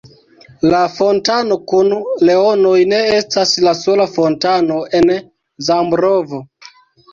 [0.69, 1.91] La fontano kun
[2.29, 5.15] leonoj ne estas la sola fontano en
[5.71, 6.45] Zambrovo.